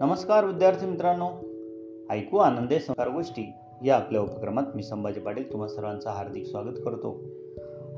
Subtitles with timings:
[0.00, 1.26] नमस्कार विद्यार्थी मित्रांनो.
[2.10, 3.52] ऐकू आनंदे संस्कार गोष्टी
[3.84, 7.20] या आपल्या उपक्रमात मी संभाजी पाटील तुम्हा सर्वांचं हार्दिक स्वागत करतो.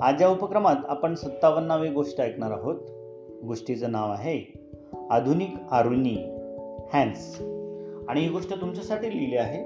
[0.00, 2.76] आज या उपक्रमात आपण सत्तावन्नावी गोष्ट ऐकणार आहोत.
[3.44, 4.68] गोष्टीचं नाव आहे
[5.10, 6.16] आधुनिक आरुणी
[6.92, 7.40] हॅन्स.
[8.08, 9.64] आणि ही गोष्ट तुमच्यासाठी लिहिली आहे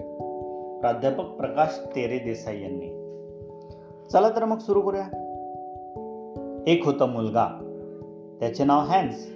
[0.81, 2.89] प्राध्यापक प्रकाश तेरे देसाई यांनी.
[4.13, 5.05] चला तर मग सुरू करूया.
[6.67, 7.47] एक होता मुलगा.
[8.41, 9.33] त्याचे नाव हॅन्स.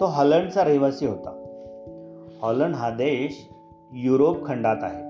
[0.00, 1.35] तो हॉलंडचा रहिवासी होता.
[2.42, 3.48] हॉलंड हा देश
[3.92, 5.06] युरोप खंडात आहे.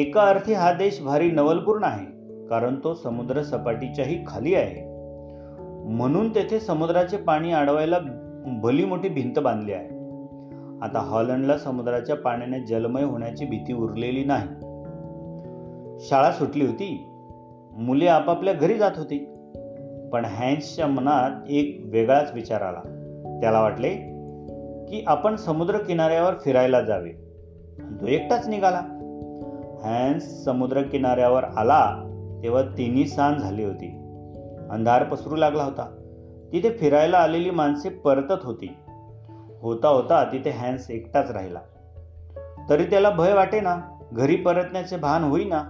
[0.00, 2.06] एका अर्थी हा देश भारी नवलपूर्ण आहे
[2.46, 4.92] कारण तो समुद्र सपाटीच्याही खाली आहे.
[5.84, 7.98] म्हणून तेथे समुद्राचे पाणी अडवायला
[8.46, 9.88] भली मोठी भिंत बांधली आहे.
[10.82, 14.48] आता हॉलंडला समुद्राच्या पाण्याने जलमय होण्याची भीती उरलेली नाही.
[16.00, 17.10] शाळा सुटली होती.
[17.72, 19.18] मुले आपापल्या घरी जात होती.
[20.12, 22.80] पण हॅन्सच्या मनात एक वेगळाच विचार आला.
[23.42, 24.11] त्याला वाटले
[24.92, 27.10] की आपण समुद्र किनाऱ्यावर फिरायला जावे.
[28.00, 28.78] तो एकटाच निघाला.
[29.84, 31.96] हॅन्स समुद्र किनाऱ्यावर आला
[32.42, 33.86] तेव्हा तिन्ही सांज झाली होती.
[34.70, 35.96] अंधार पसरू लागला होता.
[36.52, 38.76] तिथे फिरायला आलेली माणसे परतत होती.
[39.60, 41.58] होता होता तिथे हॅन्स एकटाच राहिला.
[42.70, 45.62] तरी त्याला भय वाटे ना घरी परतण्याचे भान होईना.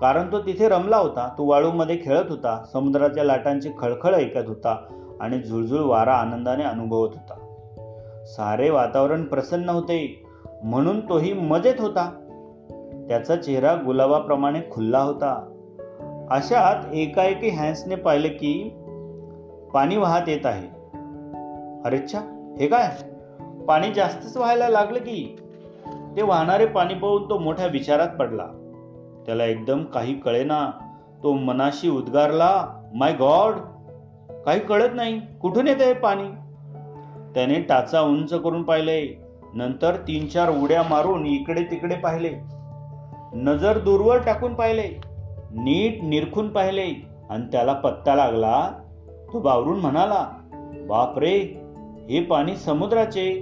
[0.00, 4.84] कारण तो तिथे रमला होता तो वाळूमध्ये खेळत होता समुद्राच्या लाटांची खळखळ ऐकत होता
[5.20, 7.41] आणि झुळझुळ वारा आनंदाने अनुभवत होता.
[8.26, 10.22] सारे वातावरण प्रसन्न होते.
[10.64, 12.18] म्हणून तोही मजेत होता.
[13.08, 15.48] त्याचा चेहरा गुलाबाप्रमाणे खुल्ला होता.
[16.30, 18.68] अशात एकाएकी हॅन्सने पाहिले की
[19.74, 20.68] पाणी वाहत येत आहे.
[21.84, 22.18] अरेच्छा
[22.60, 22.96] हे काय?
[23.64, 25.36] पाणी जास्तच व्हायला लागलं की?
[26.16, 28.46] ते वाहणारे पाणी पाहून तो मोठ्या विचारात पडला.
[29.26, 30.70] त्याला एकदम काही कळेना.
[31.22, 33.54] तो मनाशी उद्गारला माय गॉड
[34.44, 35.20] काही कळत नाही.
[35.36, 36.41] कुठून येते हे पाणी?
[37.34, 39.22] त्याने टाचा उंच करून पाहिले.
[39.54, 42.30] नंतर तीन चार उड्या मारून इकडे तिकडे पाहिले.
[43.34, 44.88] नजर दूरवर टाकून पाहिले.
[45.50, 47.12] नीट निरखून पाहिले.
[47.30, 48.70] आणि त्याला पत्ता लागला.
[49.32, 50.28] तो बावरून म्हणाला
[50.88, 51.38] बापरे
[52.10, 53.34] हे पाणी समुद्राचे.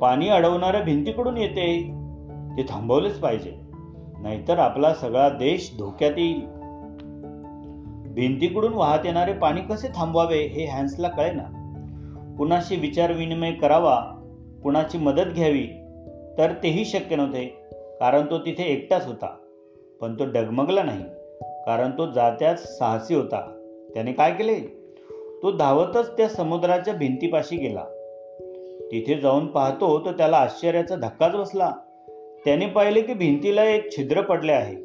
[0.00, 1.82] पाणी अडवणाऱ्या भिंतीकडून येते.
[2.56, 3.56] ते थांबवलेच पाहिजे.
[4.18, 6.40] नाहीतर आपला सगळा देश धोक्यात येईल.
[8.14, 11.63] भिंतीकडून वाहत येणारे पाणी कसे थांबवावे हे हॅन्सला कळेना.
[12.38, 14.00] कुणाशी विचार विनिमय करावा
[14.62, 15.66] कुणाची मदत घ्यावी
[16.38, 17.44] तर तेही शक्य नव्हते
[18.00, 19.36] कारण तो तिथे एकटाच होता.
[20.00, 21.04] पण तो डगमगला नाही
[21.66, 23.40] कारण तो जात्याच साहसी होता.
[23.94, 24.60] त्याने काय केले?
[25.42, 27.84] तो धावतच त्या समुद्राच्या भिंतीपाशी गेला.
[28.92, 31.72] तिथे जाऊन पाहतो तर त्याला आश्चर्याचा धक्काच बसला.
[32.44, 34.76] त्याने पाहिले की भिंतीला एक छिद्र पडले आहे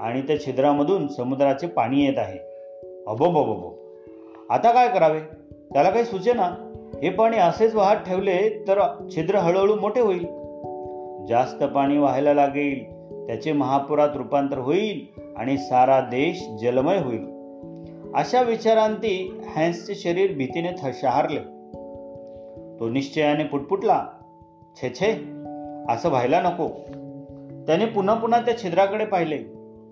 [0.00, 2.38] आणि त्या छिद्रामधून समुद्राचे पाणी येत आहे.
[3.06, 3.78] अबो बबो
[4.50, 5.20] आता काय करावे?
[5.72, 6.71] त्याला काही सुचेना?
[6.94, 10.26] हे पाणी असेच वाहत ठेवले तर छिद्र हळूहळू मोठे होईल.
[11.26, 12.92] जास्त पाणी व्हायला लागेल.
[13.26, 17.32] त्याचे महापुरात रूपांतर होईल आणि सारा देश जलमय होईल.
[18.14, 21.40] अशा विचारांती हॅन्सचे शरीर भीतीने शहारले.
[22.80, 24.06] तो निश्चयाने पुटपुटला
[24.76, 25.12] छे छे
[25.88, 26.68] असं व्हायला नको.
[27.66, 29.38] त्याने पुन्हा पुन्हा त्या छिद्राकडे पाहिले.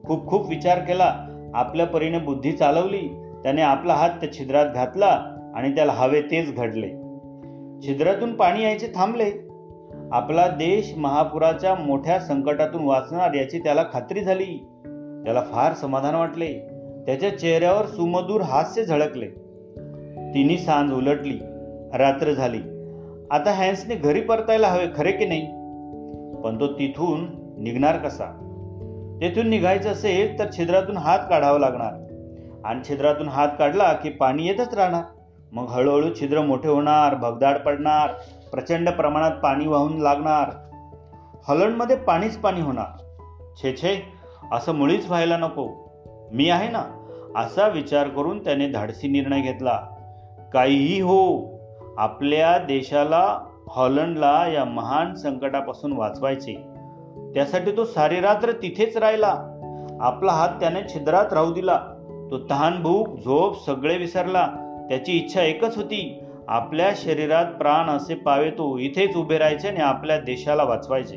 [0.07, 1.27] खूप खूप विचार केला.
[1.55, 3.23] आपल्या परीने बुद्धी चालवली.
[3.43, 5.37] त्याने आपला हात त्या छिद्रात घातला.
[5.55, 6.89] आणि त्याला हवे तेच घडले.
[7.87, 9.31] छिद्रातून पाणी यायचे थांबले.
[10.13, 14.67] आपला देश महापुराच्या मोठ्या संकटातून वाचणार याची त्याला खात्री झाली.
[15.25, 16.53] त्याला फार समाधान वाटले.
[17.07, 19.27] त्याच्या चेहऱ्यावर सुमधूर हास्य झळकले.
[20.35, 21.39] तिन्ही सांज उलटली.
[21.95, 22.61] रात्र झाली.
[23.31, 25.47] आता हॅन्सने घरी परतायला हवे खरे की नाही?
[26.43, 27.27] पण तो तिथून
[27.59, 28.25] निघणार कसा?
[29.21, 31.93] तेथून निघायचं असेल तर छिद्रातून हात काढावा लागणार.
[32.65, 35.03] आणि छिद्रातून हात काढला की पाणी येतच राहणार.
[35.53, 38.11] मग हळूहळू छिद्र मोठे होणार भगदाड पडणार
[38.51, 40.51] प्रचंड प्रमाणात पाणी वाहून लागणार.
[41.49, 42.99] हॉलंडमध्ये पाणीच पाणी होणार.
[43.63, 44.13] छे छे
[44.53, 45.69] असं मुळीच व्हायला नको.
[46.33, 46.85] मी आहे ना
[47.37, 49.81] असा विचार करून त्याने धाडसी निर्णय घेतला.
[50.53, 51.51] काहीही हो
[51.99, 53.39] आपल्या देशाला
[53.69, 56.55] हॉलंडला या महान संकटापासून वाचवायचे.
[57.35, 59.35] त्यासाठी तो सारी रात्र तिथेच राहिला.
[60.01, 61.81] आपला हात त्याने छिद्रात राहू दिला.
[62.31, 64.60] तो तहान भूक झोप सगळे विसरला.
[64.91, 70.21] त्याची इच्छा एकच होती आपल्या शरीरात प्राण असे पावे तो इथेच उभे राहायचे आणि आपल्या
[70.21, 71.17] देशाला वाचवायचे.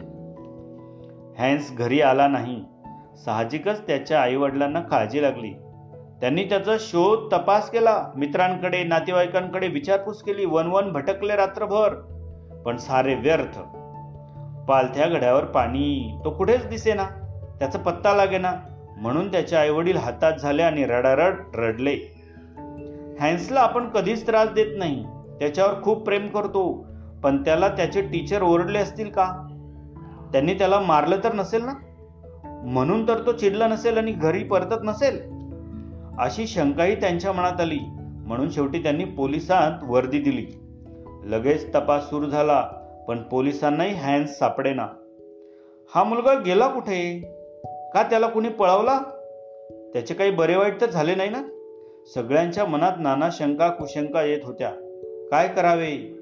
[1.37, 2.63] हॅन्स घरी आला नाही.
[3.25, 5.53] साहजिकच त्याच्या आईवडिलांना काळजी लागली.
[6.21, 8.11] त्यांनी त्याचा शोध तपास केला.
[8.15, 10.45] मित्रांकडे नातेवाईकांकडे विचारपूस केली.
[10.45, 11.89] वन वन भटकले रात्रभर
[12.65, 13.59] पण सारे व्यर्थ.
[14.69, 17.05] पालथ्या घड्यावर पाणी तो कुठेच दिसेना.
[17.59, 18.53] त्याचा पत्ता लागेना.
[18.97, 22.12] म्हणून त्याचे आईवडील हातात झाले आणि रडारड रडले.
[23.19, 25.05] हॅन्सला आपण कधीच त्रास देत नाही.
[25.39, 26.85] त्याच्यावर खूप प्रेम करतो.
[27.23, 29.47] पण त्याला त्याचे टीचर ओरडले असतील का?
[30.31, 31.73] त्यांनी त्याला मारलं तर नसेल ना?
[32.65, 35.19] म्हणून तर तो चिडला नसेल आणि घरी परतत नसेल?
[36.19, 37.79] अशी शंकाही त्यांच्या मनात आली.
[38.27, 40.47] म्हणून शेवटी त्यांनी पोलिसांत वर्दी दिली.
[41.23, 42.61] लगेच तपास सुरू झाला
[43.07, 44.87] पण पोलिसांनाही हॅन्स सापडेना.
[45.95, 47.19] हा मुलगा गेला कुठे?
[47.93, 48.99] का त्याला कुणी पळवला?
[49.93, 51.41] त्याचे काही बरे वाईट तर झाले नाही ना?
[52.07, 54.69] सगळ्यांच्या मनात नाना शंका कुशंका येत होत्या.
[55.31, 56.19] काय करावे?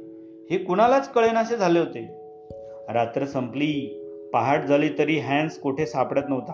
[0.52, 2.18] हे कुणालाच कळेनासे झाले होते.
[2.94, 3.98] रात्र संपली.
[4.34, 6.54] पहाट झाली तरी हॅन्स कुठे सापडत नव्हता.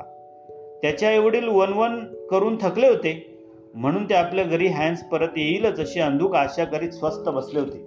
[0.82, 3.40] त्याच्या एवढील वनवन करून थकले होते.
[3.74, 7.78] म्हणून ते आपल्या घरी हॅन्स परत येईलच अशी अंधुक आशा करीत स्वस्त बसले होते.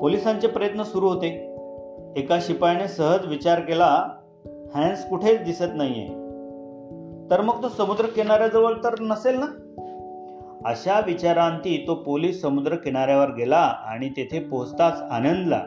[0.00, 1.56] पोलिसांचे प्रयत्न सुरू होते.
[2.16, 4.08] एका शिपायाने सहज विचार केला
[4.74, 6.25] हॅन्स कुठेच दिसत नाहीये.
[7.30, 9.46] तर मग तो समुद्र किनाऱ्याजवळ तर नसेल ना?
[10.64, 15.58] अशा विचारांती तो पोलीस समुद्र किनाऱ्यावर गेला आणि तेथे पोहोचताच आनंदला.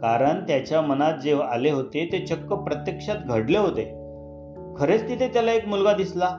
[0.00, 3.84] कारण त्याच्या मनात जे आले होते ते चक्क प्रत्यक्षात घडले होते.
[4.76, 6.38] खरेच तिथे त्याला एक मुलगा दिसला.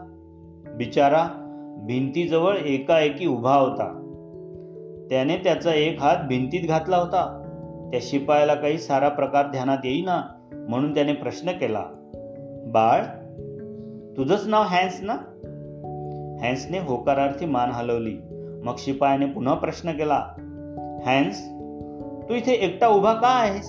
[0.78, 1.28] बिचारा
[1.88, 4.00] भिंतीजवळ एकाएकी उभा होता.
[5.10, 7.40] त्याने त्याचा एक हात भिंतीत घातला होता.
[7.92, 10.22] त्या शिपायाला काही सारा प्रकार ध्यानात येईना
[10.70, 11.84] म्हणून त्याने प्रश्न केला.
[12.66, 13.02] बाळ
[14.18, 15.14] तुझंच नाव हॅन्स ना?
[16.46, 18.18] हॅन्सने होकारार्थी मान हलवली.
[18.64, 20.28] मग शिपायाने पुन्हा प्रश्न केला
[21.06, 21.50] हॅन्स
[22.30, 23.66] तू इथे एकटा उभा का आहेस?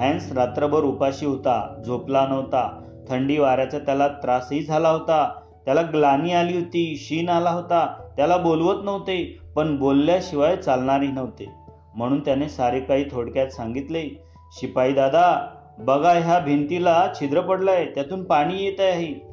[0.00, 2.82] हॅन्स रात्रभर उपाशी होता झोपला नव्हता.
[3.08, 5.40] थंडी वाऱ्याचा त्याला त्रासही झाला होता.
[5.64, 8.10] त्याला ग्लानी आली होती शीन आला होता.
[8.16, 11.50] त्याला बोलवत नव्हते पण बोलल्याशिवाय चालणारही नव्हते.
[11.94, 14.22] म्हणून त्याने सारे काही थोडक्यात सांगितले.
[14.52, 15.54] शिपाई दादा
[15.84, 19.30] बघा ह्या भिंतीला छिद्र पडलंय त्यातून पाणी येत आहे.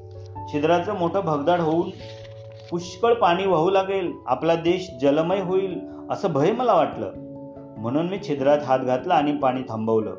[0.54, 1.90] छिद्राचं मोठं भगदाड होऊन
[2.72, 4.14] पुष्कळ पाणी वाहू लागेल.
[4.26, 7.12] आपला देश जलमय होईल असं भय मला वाटलं.
[7.78, 10.12] म्हणून मी छिद्रात हात घातला आणि पाणी थांबवलं.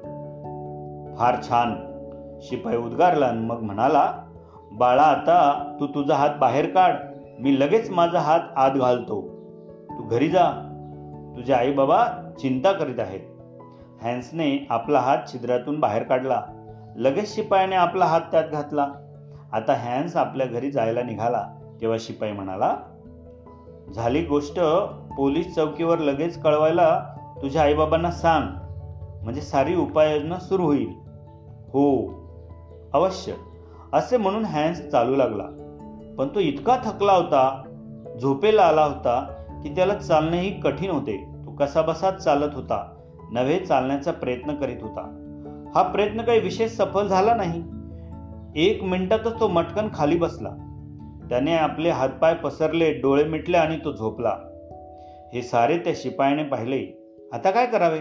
[1.19, 1.75] फार छान.
[2.43, 4.13] शिपाई उद्गारला आणि मग म्हणाला
[4.73, 6.95] बाळा आता तू तुझा हात बाहेर काढ.
[7.41, 9.21] मी लगेच माझा हात आत घालतो.
[9.91, 10.51] तू घरी जा.
[11.37, 12.07] तुझे आई बाबा
[12.41, 13.21] चिंता करीत आहेत.
[14.03, 16.43] हॅन्सने आपला हात छिद्रातून बाहेर काढला.
[16.97, 18.89] लगेच शिपायाने आपला हात त्यात घातला.
[19.53, 21.49] आता हॅन्स आपल्या घरी जायला निघाला.
[21.81, 22.77] तेव्हा शिपाई म्हणाला
[23.95, 24.61] झाली गोष्ट
[25.17, 27.05] पोलीस चौकीवर लगेच कळवायला
[27.43, 28.47] तुझ्या आईबाबांना सांग.
[29.25, 30.93] म्हणजे सारी उपाययोजना सुरू होईल.
[31.73, 32.07] हो.
[32.93, 33.33] अवश्य.
[33.93, 35.45] असे म्हणून हॅन्स चालू लागला.
[36.19, 37.63] पण तो इतका थकला होता
[38.23, 39.21] झोपेला आला होता
[39.63, 41.29] की त्याला चालणेही कठीण होते.
[41.47, 42.98] तो कसाबसाच चालत होता.
[43.33, 45.25] नव्हे चालण्याचा प्रयत्न करीत होता.
[45.75, 47.63] हा प्रयत्न काही विशेष सफल झाला नाही.
[48.67, 50.49] एक मिनिटातच तो मटकन खाली बसला.
[51.29, 54.37] त्याने आपले हातपाय पसरले डोळे मिटले आणि तो झोपला.
[55.35, 57.09] हे सारे त्या शिपायाने पाहिले.
[57.33, 58.01] आता काय करावे?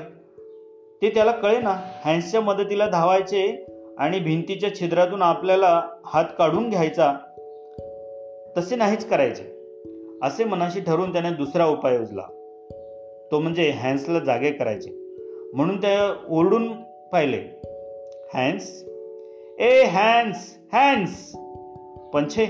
[1.02, 3.66] ते त्याला कळे ना हॅन्सच्या मदतीला धावायचे
[3.98, 7.14] आणि भिंतीच्या छिद्रातून आपल्याला हात काढून घ्यायचा.
[8.58, 9.58] तसे नाहीच करायचे.
[10.24, 12.22] असे मनाशी ठरवून त्याने दुसरा उपाय योजला.
[13.32, 15.07] तो म्हणजे हॅन्सला जागे करायचे.
[15.54, 16.74] म्हणून त्या ओरडून
[17.12, 17.62] पाहिले.
[18.34, 18.84] हॅन्स?
[19.60, 21.36] ए हॅन्स हॅन्स!
[22.14, 22.46] पंछे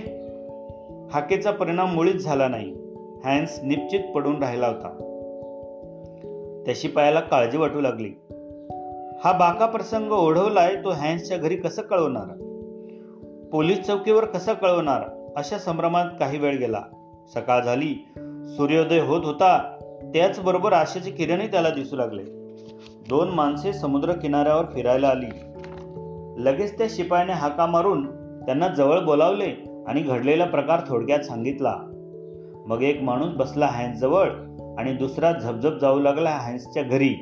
[1.11, 2.73] हाकेचा परिणाम मुळीच झाला नाही.
[3.25, 4.87] हॅन्स निश्चित पडून राहिला होता.
[6.65, 8.09] त्याशी पायाला काळजी वाटू लागली.
[9.23, 12.43] हा बाका प्रसंग ओढवलाय तो हॅन्सच्या घरी कसं कळवणार?
[13.51, 15.31] पोलीस चौकीवर कसं कळवणार?
[15.37, 16.81] अशा संभ्रमात काही वेळ गेला.
[17.33, 18.07] सकाळ झाली.
[18.57, 19.77] सूर्योदय होत होता.
[20.13, 22.46] त्याचबरोबर आशेचे किरणही त्याला दिसू लागले.
[23.09, 25.29] दोन माणसे समुद्र किनाऱ्यावर फिरायला आली.
[26.37, 28.05] लगेच त्या शिपायाने हाका मारून
[28.45, 31.75] त्यांना जवळ बोलावले आणि घडलेला प्रकार थोडक्यात सांगितला.
[32.67, 34.29] मग एक माणूस बसला हॅन्सजवळ
[34.77, 37.15] आणि दुसरा झपझप जाऊ लागला हॅन्सच्या घरी.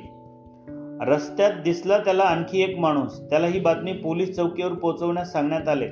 [1.01, 3.29] रस्त्यात दिसला त्याला आणखी एक माणूस.
[3.29, 5.87] त्याला ही बातमी पोलीस चौकीवर पोहोचवण्यास सांगण्यात आले.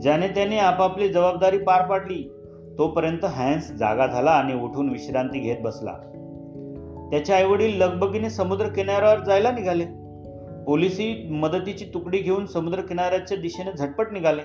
[0.00, 2.30] ज्याने त्याने आपापली जबाबदारी पार पाडली
[2.78, 5.94] तोपर्यंत हॅन्स जागा झाला आणि उठून विश्रांती घेत बसला.
[7.10, 9.84] त्याच्या आईवडील लगबगीने समुद्र किनाऱ्यावर जायला निघाले.
[10.64, 14.42] पोलिसी मदतीची तुकडी घेऊन समुद्र किनाऱ्याच्या दिशेने झटपट निघाले.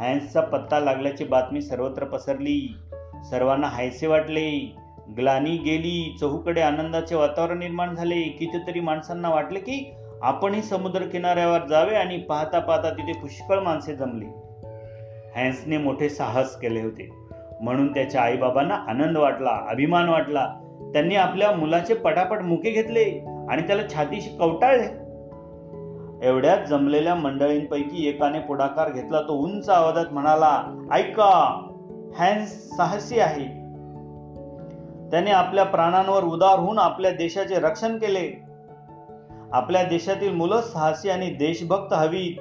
[0.00, 2.76] हॅन्सचा पत्ता लागल्याची बातमी सर्वत्र पसरली.
[3.30, 4.76] सर्वांना हायसे वाटले.
[5.16, 6.16] ग्लानी गेली.
[6.20, 8.22] चहूकडे आनंदाचे वातावरण निर्माण झाले.
[8.22, 14.26] कितीतरी माणसांना वाटले की आपणही समुद्र किनाऱ्यावर जावे आणि पाहता पाहता तिथे पुष्कळ माणसे जमली.
[15.34, 17.10] हॅन्सने मोठे साहस केले होते.
[17.60, 20.65] म्हणून त्याच्या आईबाबांना आनंद वाटला अभिमान वाटला.
[20.96, 24.84] त्यांनी आपल्या मुलाचे पटापट मुके घेतले आणि त्याला छातीशी कवटाळले.
[26.28, 29.20] एवढ्यात जमलेल्या मंडळींपैकी एकाने पुढाकार घेतला.
[29.20, 31.62] तो उंच आवाजात म्हणाला ऐका
[32.18, 33.44] हॅन्स साहसी आहे.
[35.10, 38.44] त्याने आपल्या प्राणांवर उदार होऊन आपल्या देशाचे रक्षण केले.
[39.52, 42.40] आपल्या देशातील मुलं साहसी आणि देशभक्त हवीत.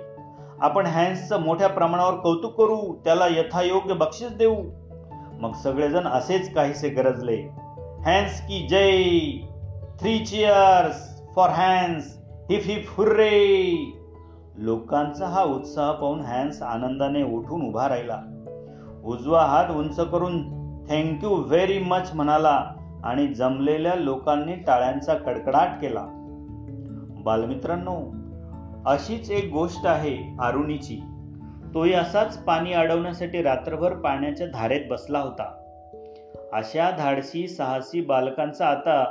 [0.62, 4.56] आपण हॅन्सचं मोठ्या प्रमाणावर कौतुक करू त्याला यथायोग्य बक्षीस देऊ.
[5.40, 7.65] मग सगळेजण असेच काहीसे गरजले.
[8.06, 9.04] हॅन्स की जय
[10.00, 12.18] three cheers for Hans
[12.50, 13.76] hip hip hurray
[14.58, 18.22] लोकांचा हा उत्साह पाहून हॅन्स आनंदाने उठून उभा राहिला.
[19.06, 20.42] उजवा हात उंच करून
[20.90, 22.72] थँक्यू व्हेरी मच म्हणाला
[23.04, 26.06] आणि जमलेल्या लोकांनी टाळ्यांचा कडकडाट केला.
[27.26, 27.98] बालमित्रांनो
[28.86, 31.02] अशीच एक गोष्ट आहे आरुणीची
[31.74, 35.65] तोही असाच पाणी अडवण्यासाठी रात्रभर पाण्याच्या धारेत बसला होता.
[36.54, 39.04] अशा धाडसी साहसी बालकांचा आता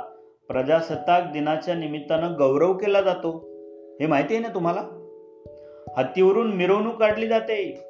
[0.47, 3.49] प्रजासत्ताक दिनाच्या निमित्तानं गौरव केला जातो.
[4.01, 4.81] हे माहिती आहे ना तुम्हाला?
[5.97, 7.87] हत्तीवरून मिरवणूक काढली जाते.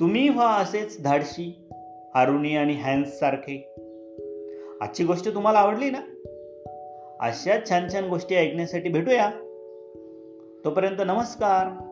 [0.00, 1.68] तुम्ही व्हा असेच धाडशी
[2.14, 3.74] आरुणी आणि हॅन्स सारखे.
[4.80, 6.00] आजची गोष्ट तुम्हाला आवडली ना?
[7.20, 9.30] अशा छान छान गोष्टी ऐकण्यासाठी भेटूया.
[10.64, 11.87] तोपर्यंत नमस्कार.